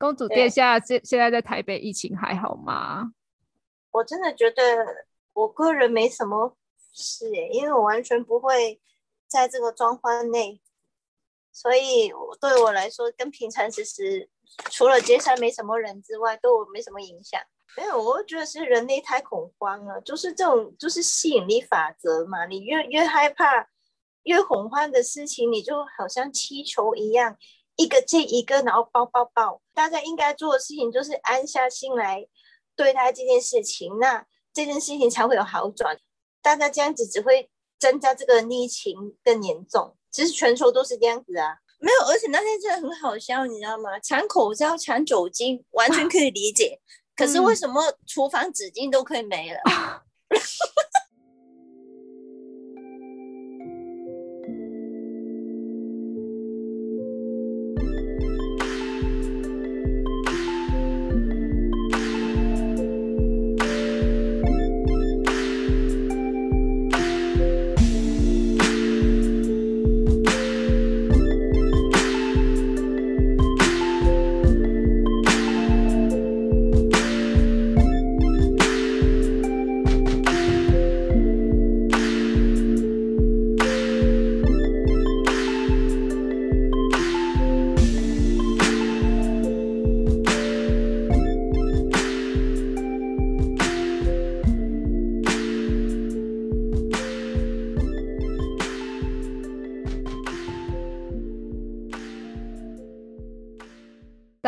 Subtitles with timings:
[0.00, 3.12] 公主殿下现现在在台北疫情还好吗？
[3.90, 4.62] 我真的觉得
[5.34, 6.56] 我个人没什么
[6.94, 8.80] 事耶，因为我完全不会
[9.28, 10.62] 在这个状况内，
[11.52, 12.10] 所以
[12.40, 14.30] 对我来说跟平常其实
[14.70, 17.38] 除了街上没什么人之外，对我没什么影响。
[17.76, 23.68] 没有，我觉得是人类太恐慌了，就是这种就是吸引力法则嘛，你越越害怕。
[24.24, 27.38] 越恐慌的事情，你就好像气球一样，
[27.80, 29.62] 一个接一个，然后爆爆爆。
[29.72, 32.26] 大家应该做的事情就是安下心来
[32.76, 35.98] 对待这件事情，那这件事情才会有好转。
[36.42, 39.96] 大家这样子只会增加这个疫情更严重。
[40.10, 43.98] 其实全球都是这样子啊，没有，而且那天真的很好笑，你知道吗？
[44.00, 46.78] 抢口罩、抢酒精，完全可以理解。
[47.16, 49.60] 可是为什么厨房纸巾都可以没了？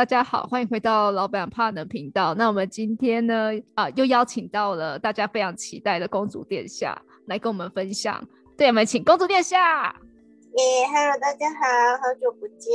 [0.03, 2.35] 大家好，欢迎回到老板怕的频道。
[2.35, 8.21] 那我们今天呢，啊，又邀请到了大家非常期待的公主殿下来跟我们分享。
[8.57, 9.95] 对，我们请公主殿下。
[10.57, 11.59] 耶，Hello，大家好，
[12.03, 12.73] 好久不见，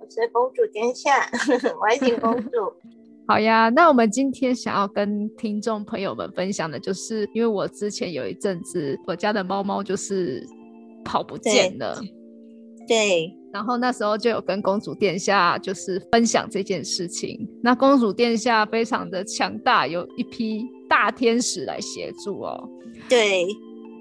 [0.00, 1.30] 我是公主殿下，
[1.78, 2.50] 我请公主。
[3.28, 10.44] 好呀，那我们今天想要跟听众朋友们分享的，就是因为我之前有一阵子，我家的猫猫就是
[11.04, 11.96] 跑不见了。
[12.88, 13.37] 对。
[13.52, 17.48] 然后那时候就有跟公主殿下就是分享这件事情。
[17.62, 22.68] 那公主殿下非常的强大，有一批大天使来协助哦。
[23.08, 23.46] 对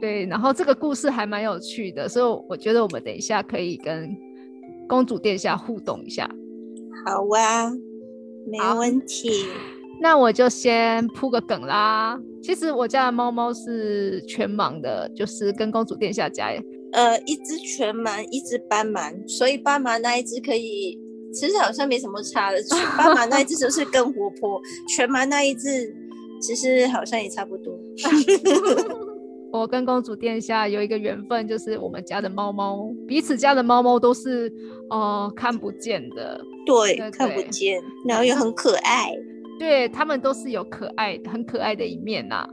[0.01, 4.15] 对，然后这个故事还蛮有趣的，所以我觉得我们等一下可以跟
[4.87, 6.29] 公主殿下互动一下。
[7.05, 7.71] 好啊，
[8.45, 9.47] 没问题。
[9.99, 12.19] 那我就先铺个梗啦。
[12.43, 16.51] 其实我家的猫猫是全盲的，就是跟公主殿下家。
[16.97, 20.97] 呃，一只全盲，一只斑盲，所以斑盲那一只可以，
[21.31, 22.57] 其实好像没什么差的。
[22.97, 25.95] 斑盲那一只就是更活泼，全盲那一只
[26.41, 27.79] 其实好像也差不多。
[29.53, 34.51] 我跟公主殿下有一个缘分，就是我们家的猫猫，彼此家的猫猫都是
[34.89, 39.15] 呃看不见的，对，看不见，然后又很可爱，
[39.59, 42.43] 对他们都是有可爱、很可爱的一面呐。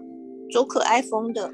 [0.54, 1.50] 走可爱风的，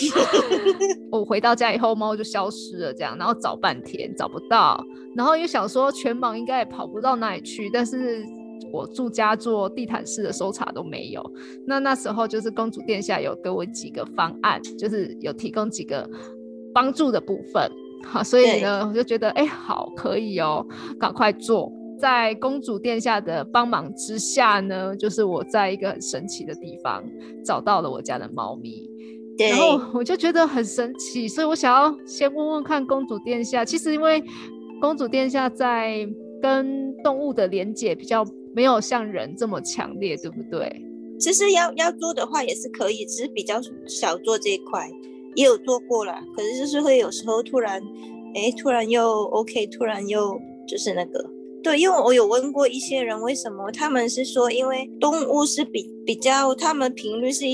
[1.10, 4.78] 我回到家以后，猫就消失了，这样，然后找半天找不到，
[5.16, 8.22] 然后又想说全盲应该也跑不到哪里去，但是
[8.70, 11.32] 我住家做地毯式的搜查都没有。
[11.66, 16.06] 那那时候就是公主殿下有给我几个方案，就是有提供几个
[16.74, 17.72] 帮助的部分，
[18.04, 20.62] 好，所以呢，我就觉得哎，好可以哦，
[21.00, 21.72] 赶快做。
[21.98, 27.04] 在公主殿下的帮忙之下呢，就是我在一个很神奇的地方
[27.44, 28.88] 找到了我家的猫咪，
[29.38, 34.22] 然后我就觉得很神奇，所以我想要先问问看公主殿下，其实因为
[34.80, 36.08] 公主殿下在
[36.40, 40.82] 跟动物的连接比较没有像人这么强烈，对不对？
[41.18, 44.88] 其实要要做的话也是可以，只是比较少做这一块，
[45.34, 47.82] 也有做过了，可是就是会有时候突然，
[48.34, 51.37] 哎，突然又 OK，突然又就是那个。
[51.68, 57.44] 对，因为我有问过一些人，为什么他们是说，因为动物是比比较，他们频率是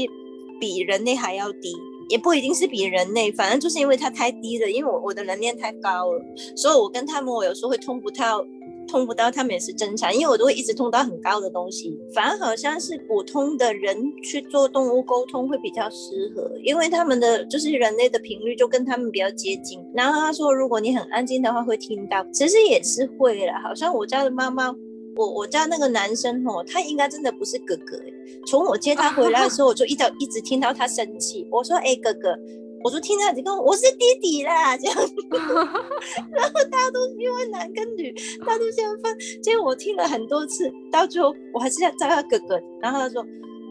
[0.60, 1.74] 比人类还要低，
[2.08, 8.46] 也不一定是比人类，反正就是因为它太低了，因为我我的能量太高了，所以我跟他们我有时候会通不到。
[8.84, 11.98] 通不到，他们也是正常，因为我都会一直通到很高的东西。
[12.14, 19.84] 反而好像是普通的人去做动物沟通会比较适合，因为他们的就是人类的频率就跟他们比较接近。
[19.94, 23.52] 然后他说，如果你很安静的话会听到，其实也是会了。
[23.62, 24.74] 好像我家的猫猫，
[25.16, 27.98] 我我家那个男生哦，他应该真的不是哥哥
[28.46, 31.46] 从我接他回来的时候，我就一直一直听到他生气。
[31.50, 32.38] 我说，哎，哥哥。
[32.84, 34.94] 我就听到你跟我，我是弟弟啦，这样，
[35.32, 38.12] 然后大家都因为男跟女，
[38.44, 39.16] 大家都这样分。
[39.42, 42.60] 结果我听了很多次，到最后我还是要叫他哥哥。
[42.82, 43.22] 然后他说：“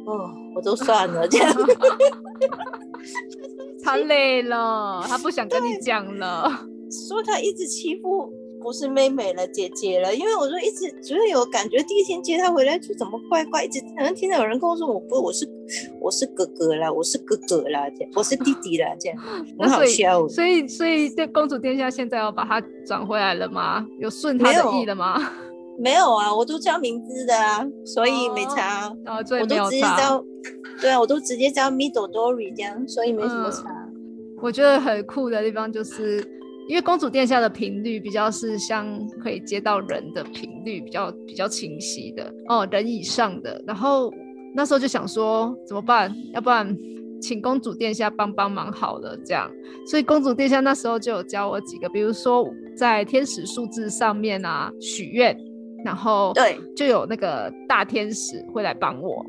[0.07, 1.53] 哦，我都算了，这样。
[3.83, 6.49] ”他累了，他不想跟你讲了。
[7.07, 8.33] 说他一直欺负
[8.63, 10.15] 不是妹妹了，姐姐了。
[10.15, 15.45] 因为我说一直觉得有感觉，第一天接她回来就怎么怪怪，一直好像听到有人跟我说我不，我是
[15.99, 19.17] 我是哥哥啦，我是哥哥啦，这样我是弟弟啦，这样
[19.59, 20.25] 很好笑。
[20.29, 23.85] 所以所以这公主殿下现在要把她转回来了吗？
[23.99, 25.19] 有顺她的意了吗？
[25.77, 28.87] 没有啊，我都叫名字的啊，所以没差。
[29.05, 30.23] 哦，我都直接叫，
[30.79, 33.65] 对啊，我都直接叫 Middle Dory 这样，所以没什么差。
[34.39, 36.23] 我觉得很酷的地方就是，
[36.67, 43.61] 因为公主殿下的频率比较是像可以接到人的频率，比较比较清晰的哦，人以上的。
[43.67, 44.11] 然后
[44.55, 46.13] 那时候就想说怎么办？
[46.33, 46.75] 要不然
[47.21, 49.51] 请公主殿下帮帮忙好了，这样。
[49.85, 55.37] 所以公主殿下那时候就有教我几个，比如说在天使数字上面啊许愿。
[55.85, 59.21] 然后对，就有那个大天使会来帮我。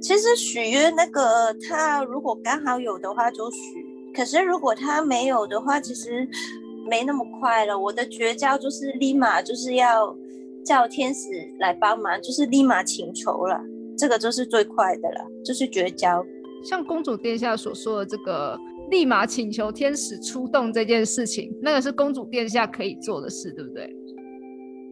[0.00, 3.85] 其实许愿那个，他如果刚好有的话就许，
[4.16, 6.26] 可是如果他没有的话，其实
[6.88, 7.78] 没那么快了。
[7.78, 10.16] 我的绝招就是立马就是要
[10.64, 11.28] 叫天使
[11.58, 13.60] 来帮忙，就是立马请求了，
[13.98, 16.24] 这个就是最快的了，就是绝招。
[16.64, 18.58] 像公主殿下所说的这个
[18.90, 23.94] 立马请求天使出动这件事情，那个是公主殿下可以做的事，对不对？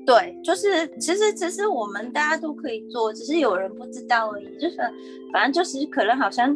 [0.07, 4.45] 对，就是其实其实我们大家都可以做，只是有人不知道而已。
[4.61, 4.77] 就是
[5.33, 6.55] 反正就是可能好像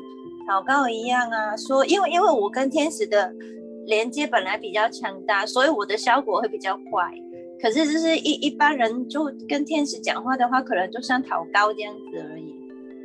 [0.49, 3.31] 祷告一样啊，说因为因为我跟天使的
[3.87, 7.05] 连接本来比较强大，所以我的效果会比较快。
[7.61, 12.38] 可是就是一一般人就跟天使讲话的话，可能就像祷告这样子而。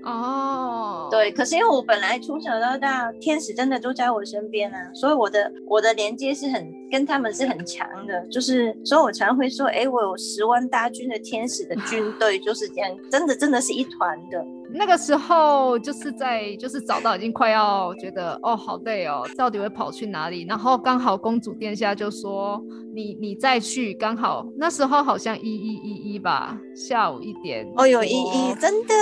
[0.04, 14.44] 哦，对，可是因为我本来从小到大，天使真的都在我身边啊，所以我的我的连接是很跟他们是很强的，就是所以我常会说，哎，我有十万大军的天使的军 队，就是这样，真的真的是一团的。
[14.76, 20.48] 那个时候就是在就是找到已经快要觉得哦好累哦，到底会跑去哪里？
[20.50, 22.60] 然后刚好公主殿下就说
[22.92, 28.96] 你你再去，刚好那时候好像一一一一吧，下午一点哦有一一真的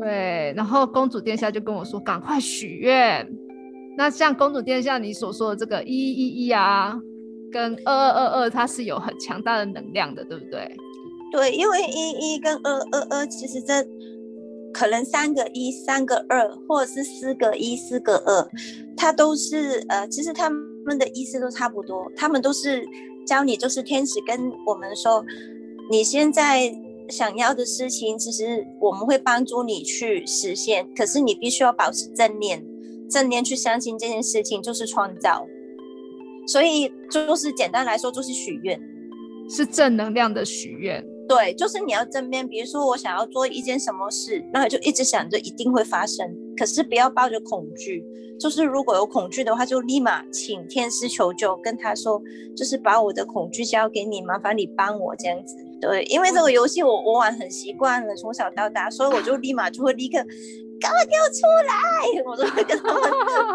[0.00, 3.28] 对，然后公主殿下就跟我说赶快许愿。
[3.96, 6.98] 那像公主殿下你所说的这个一一一啊，
[7.52, 10.74] 跟二二二二它是有很强大的能量的，对不对？
[11.30, 13.86] 对，因为一一跟二二二其实这。
[14.74, 18.50] 可能三个一，三个二，或者是四个一，四个二，
[18.96, 22.10] 它都是呃，其实他们的意思都差不多。
[22.16, 22.82] 他们都是
[23.26, 25.22] 教你，就是天使跟我们说，
[25.90, 26.74] 你现在
[27.08, 30.88] 想要的事情，其实我们会帮助你去实现。
[30.94, 32.64] 可是你必须要保持正念，
[33.10, 35.46] 正念去相信这件事情就是创造。
[36.46, 38.80] 所以就是简单来说，就是许愿，
[39.48, 41.04] 是正能量的许愿。
[41.28, 48.04] 对，就是你要正面，比如说我想要做一件什么事，那就一直想着一定会发生，可是不要抱着恐惧。
[48.40, 52.20] 就是如果有恐惧的话，就立马请天师求救，跟他说，
[52.56, 55.56] 就是把我的恐惧交给你，麻烦你帮我这样子。
[55.82, 60.24] 对，因为这个游戏我我玩很习惯了，从小到大，所以我就立马就会立刻。
[60.80, 62.22] 赶快给我出来！
[62.26, 63.00] 我就会跟他们，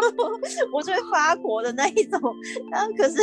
[0.73, 2.21] 我就会发火的那一种。
[2.71, 3.15] 然后可是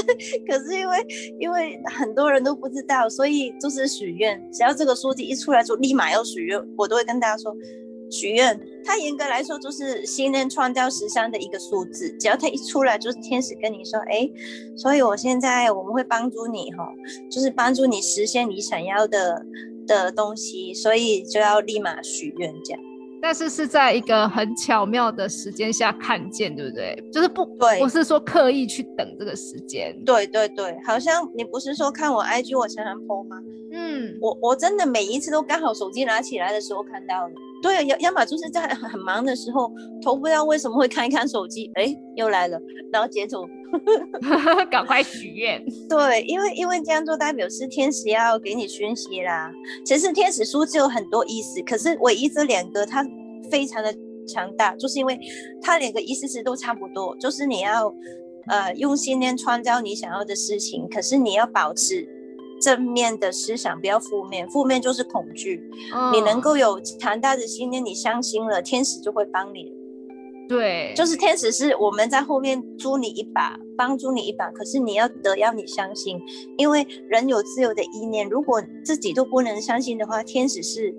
[0.47, 1.07] 可是因为
[1.41, 4.39] 因为很多人都不知道，所以就是许愿。
[4.53, 6.63] 只要这个书籍一出来，就立马要许愿。
[6.77, 7.51] 我都会跟大家说，
[8.15, 8.59] 许愿。
[8.87, 12.11] 它严格来说就是新人创造实相的一个数字。
[12.19, 14.31] 只要它一出来，就是天使跟你说，哎，
[14.77, 16.87] 所以我现在我们会帮助你哈，
[17.31, 19.45] 就是帮助你实现你想要的
[19.87, 22.81] 的东西，所以就要立马许愿这样。
[23.23, 27.03] 但是是在一个很巧妙的时间下看见，对不对？
[27.11, 29.97] 就是不对，不是说刻意去等这个时间。
[30.05, 33.43] 对对对，好像你不是说看我 IG 我常常 po 吗？
[33.73, 37.33] 嗯，我我真的每一次都刚好手机拿起来的时候看到了。
[37.65, 42.61] 对，要要么就是在很忙的时候，头不知道为什么会看一看手机，哎，又来了，
[42.93, 43.49] 然后截图，
[44.71, 45.65] 赶快许愿。
[45.89, 49.51] 对，因为因为这样做代表是天使要给你讯息啦。
[49.83, 53.03] 其实天使书只有很多意思，可是唯一这两个它
[53.51, 53.91] 非常的
[54.29, 55.19] 强大，就是因为
[55.63, 57.91] 它两个意思是都差不多，就是你要
[58.49, 62.07] 呃用信念创造你想要的事情，可是你要保持。
[62.65, 65.63] 正面的思想不要负面，负面就是恐惧。
[66.15, 69.71] 你能够有强大的信念，你相信了，天使就会帮你。
[70.49, 74.51] 对，就是天使是我们在后面助你一把，帮助你一把。
[74.51, 76.19] 可是你要得要你相信，
[76.57, 80.95] 因为人有自由的意念，如果自己都不能相信的话，天使是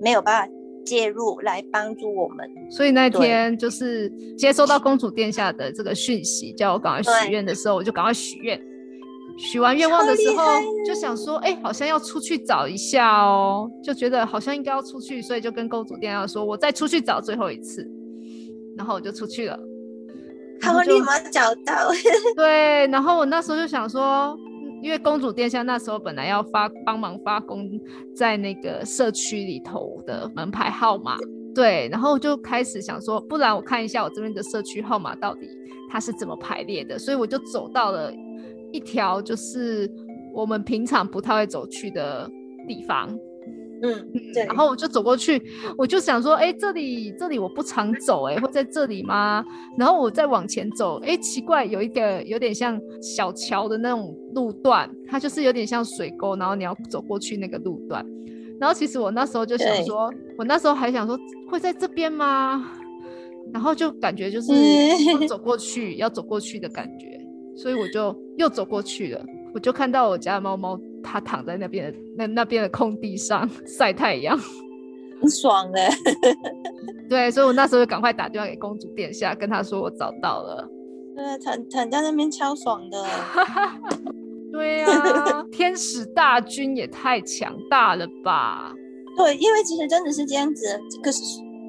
[0.00, 0.52] 没有办法
[0.84, 2.48] 介入来帮助我们。
[2.70, 8.60] 所以那天就是接收到公主殿下的这个讯息，叫我赶快许愿的时候，我就赶快许愿。
[9.36, 10.44] 许完愿望的时候，
[10.86, 17.84] 就想说，哎，好像要出去找一下哦，就觉得好像应该要出去，所以就跟公主殿下说，我再出去找最后一次，
[18.76, 19.58] 然后我就出去了。
[20.60, 21.90] 他们立马找到。
[22.36, 24.38] 对，然后我那时候就想说，
[24.82, 27.68] 因为公主殿下那时候本来要发帮忙发公
[28.14, 31.18] 在那个社区里头的门牌号码，
[31.54, 35.48] 对，然后就开始想说，不然我看一下我这边的社区号码到底
[35.90, 38.12] 它是怎么排列的，所以我就走到了
[38.74, 39.88] 一条就是
[40.34, 42.28] 我们平常不太会走去的
[42.66, 43.08] 地方。
[43.82, 44.44] 嗯，对。
[44.46, 45.40] 然后我就走过去，
[45.78, 49.44] 我就想说，哎，这里这里我不常走，哎，会在这里吗？
[49.78, 58.04] 然后我再往前走，哎，奇怪，有一个有点像小桥的那种路段，它就是有点像水沟，然后你要走过去那个路段。
[58.58, 61.16] 然后其实我那时候就想说，我那时候还想说
[61.48, 62.72] 会在这边吗？
[63.52, 64.52] 然后就感觉就是
[65.28, 67.20] 走过去要走过去的感觉，
[67.56, 69.24] 所以我就又走过去了。
[69.52, 74.36] 我就看到我家的猫猫，它躺在那边的那那边的空地上晒太阳，
[75.20, 75.88] 很爽哎。
[77.08, 80.68] 对，所以我那时候就赶快打电话给公主殿下，跟她说我找到了。
[81.14, 83.04] 对，躺躺在那边超爽的。
[84.50, 88.72] 对呀，天使大军也太强大了吧？
[89.16, 90.66] 对，因为其实真的是这样子，
[91.02, 91.22] 可是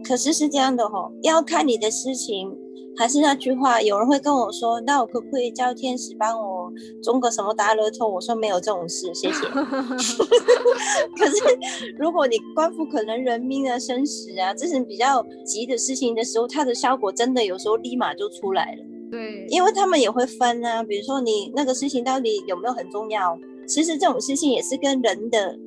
[0.08, 2.52] 可是是这样的哦，要看你的事情。
[2.98, 6.72] 还是那句话，有人会跟我说：“那我可不可以叫天使帮我
[7.04, 9.46] 中个什么大乐透？”我说：“没有这种事，谢谢。
[11.18, 11.36] ”可是
[11.98, 18.84] 如果你关乎可能人命啊、生死啊，这是比较急的事情的时候，它的效果真的有时候立马就出来了。
[19.12, 23.38] 对，因为他们也会分啊，比如说你那个事情到底有没有很重要？
[23.68, 25.60] 其实这种事情也是跟人的。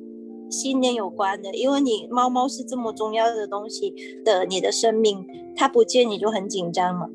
[0.49, 3.93] 信念有关的，因为你猫猫是这么重要的东西
[4.25, 5.25] 的，你的生命
[5.55, 7.07] 它不见你就很紧张嘛。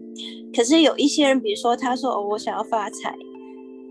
[0.55, 3.17] 可是有一些人，比如说他说哦，我想要发财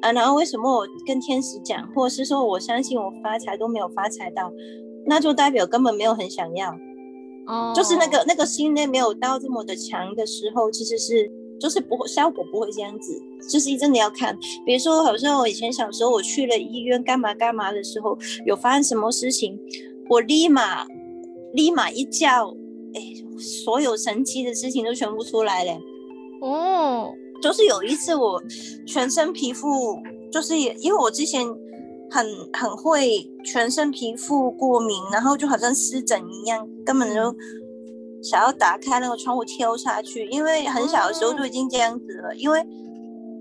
[0.01, 4.51] 啊，然后为什么我跟天使讲，或者是说我相信我发财都没有发财到，
[5.05, 6.71] 那就代表根本没有很想要，
[7.47, 11.31] 哦，就是那个那个信念没有到这么的强的时候，其实是。
[11.63, 13.17] 就是不会效果不会这样子，
[13.49, 14.37] 就是真的要看。
[14.65, 19.57] 比如说，好像我以前小时候我去了医院干嘛干嘛的时候，有发生什么事情，
[20.09, 20.85] 我立马
[21.53, 22.53] 立马一叫，
[22.93, 23.01] 哎，
[23.39, 25.71] 所有神奇的事情都全部出来了。
[26.41, 28.43] 哦，就是有一次我
[28.85, 29.97] 全身皮肤，
[30.29, 31.47] 就是因为我之前
[32.11, 37.33] 很很会全身皮肤过敏，然后就好像湿疹一样，根本就。
[38.23, 42.35] 想要打开那个窗户跳下去，因为很小的时候就已经这样子了。
[42.35, 42.65] 因为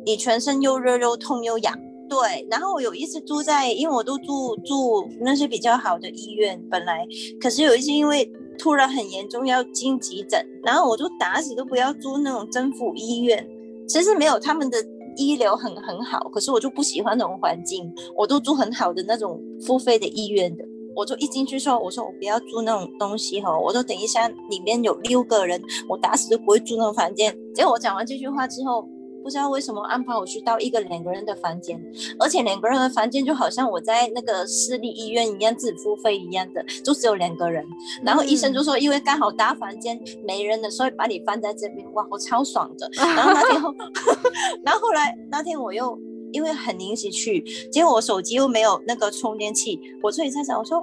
[0.05, 2.47] 你全身又热又痛又痒，对。
[2.51, 7.07] 然后我有一次住在，因为我都住住那些比较好的医院，本来
[7.41, 13.49] 可是有一次因为突然很严重要进急诊，然后我就打死都不要住那种政府医院。
[13.89, 14.79] 其实没有他们的
[15.17, 20.65] 医疗很很好，可是我就不喜欢那种环境，我都住很好的那种付费的医院的。
[20.95, 27.37] 我就一进去说，我说我不要住那种东西哈，我说等一下里面有六个人，我打死都不会住那种房间。
[27.55, 28.87] 结果我讲完这句话之后，
[29.23, 31.81] 不知道为什么安排我去到一个两个人的房间，
[32.19, 37.65] 而且两个人的房间就好像我在那个私立医院一样自付费一样的，就只有两个人。
[38.05, 41.87] 然后医生就说，因为刚好大房间没人的，所以把你放在这边。
[41.95, 42.91] 哇，我超爽的。
[42.99, 43.75] 然后那天后，
[44.65, 45.99] 然后后来那天我又。
[46.33, 50.83] 因为很临时去，结果我手机又没有那个充电器，我所以在想，我说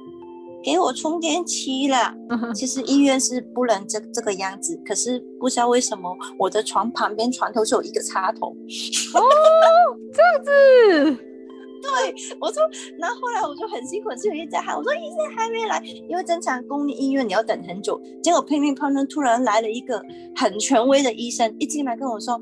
[0.64, 2.16] 给我充电器啦。
[2.54, 8.48] 其实医院是不能这这个样子，可是不知道为什么我的床旁边床头就有一个插头。
[8.48, 9.22] 哦，
[10.14, 11.24] 这样子。
[11.82, 12.62] 对，我说，
[12.98, 18.00] 然后后来我就很辛苦，就一直喊，我说医生还没来，因为正常公立医院你要等很久。
[18.22, 20.04] 结果拼命碰碰，突然来了一个
[20.36, 22.38] 很权威的医生，一进来跟我说，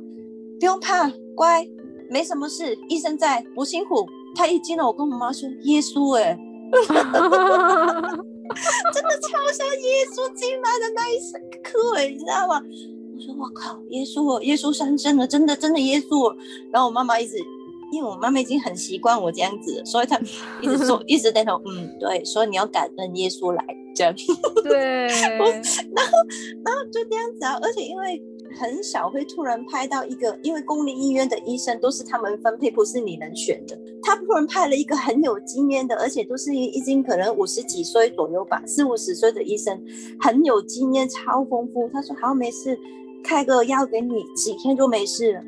[0.59, 1.63] 不用怕，乖。
[2.09, 4.07] 没什么事，医生在，不辛苦。
[4.35, 6.37] 他一进来，我跟我妈说：“耶稣，哎，
[6.85, 7.09] 真的超
[9.51, 11.17] 像耶稣进来的那一
[11.63, 12.61] 刻，哎，你知道吗？”
[13.15, 16.31] 我说：“我靠，耶稣，耶稣上身了，真的，真的耶稣。”
[16.71, 17.35] 然后我妈妈一直，
[17.91, 20.19] 因为我妈妈已经很习惯我这样子，所以她
[20.61, 24.13] 一直说，一直点头，嗯，对，所以你要感恩耶稣来这样。
[24.63, 25.55] 对，然后，然
[26.75, 28.21] 后就这样子啊，而且因为。
[28.59, 33.79] 很少会突然拍到一个，因为公立医院的医生都是他们分配，不是你能选的。
[34.01, 39.79] 他突然派了一个很有经验的，而且都是已经可能五十几岁左右吧，四五十岁的医生，
[40.19, 41.87] 很有经验，超丰富。
[41.93, 42.77] 他说好，没事，
[43.23, 45.41] 开个药给你，几天就没事了。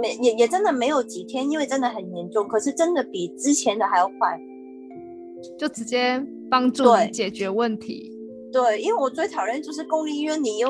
[0.00, 4.40] 没也也真的没有几天，因为真的很严重，可是真的比之前的还要快，
[5.58, 8.19] 就直接帮助你解决问题。
[8.52, 10.68] 对，因为我最讨厌就是公立医院，你又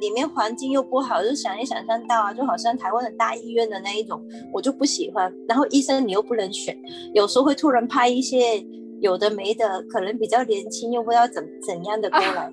[0.00, 5.32] 里面环境又不好，就想也想象到啊，就好像台湾的大医院的那一种，我就不喜欢。
[5.48, 6.76] 然后医生你又不能选，
[7.12, 8.64] 有时候会突然拍一些
[9.00, 12.52] 有的没的，可能比较年轻又不知道怎怎样的过来。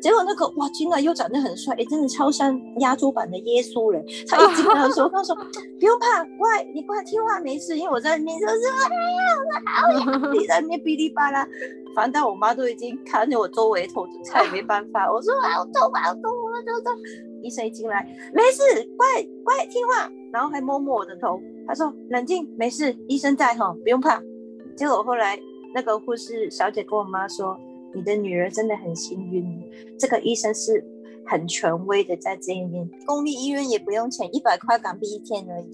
[0.00, 4.04] 结果那个哇，进来又长得很帅，哎，真的超像亚洲版的耶稣人。
[4.28, 9.22] 他 一进来的时候，他说不用怕，乖，你乖听话没事，因为我在那边说是哎呀，
[9.66, 11.46] 好呀， 你在那边哔哩吧啦。
[11.94, 15.10] 反正我妈都已经看着我周围头，她也没办法。
[15.12, 16.94] 我说好痛，好痛，好痛，痛。
[17.42, 18.62] 医生一进来，没事，
[18.96, 19.06] 乖
[19.44, 21.40] 乖听话，然后还摸摸我的头。
[21.66, 24.22] 他说冷静，没事，医生在哈，不用怕。
[24.76, 25.38] 结果后来
[25.74, 27.58] 那个护士小姐跟我妈说。
[27.94, 30.84] 你的女儿真的很幸运，这个医生是
[31.26, 35.70] 很权威的，在这一面公立医院也不用钱，一百块港币一天而已。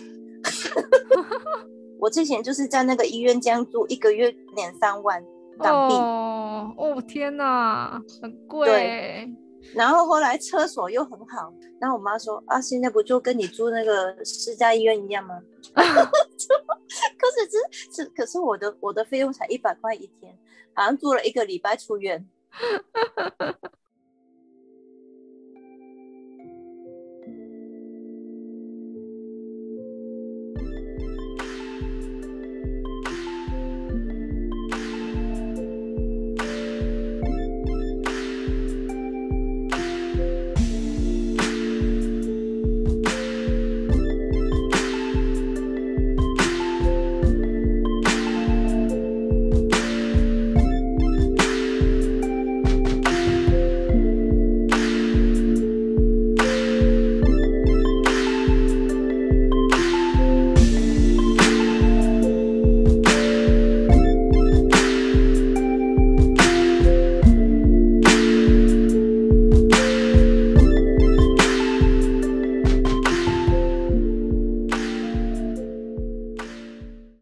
[1.99, 5.23] 我之前就是在那个医院这样住，一个月两三万
[5.59, 5.95] 港币。
[5.95, 8.69] 哦哦天哪，很贵。
[8.69, 9.35] 对。
[9.75, 15.41] 然后后来厕所又很好，然后我妈说啊，现在不就跟你住那个私家医院一样吗？
[15.75, 20.37] 可是只是可是我的我的费用才一百块一天。
[20.79, 22.29] 好像住了一个礼拜出院，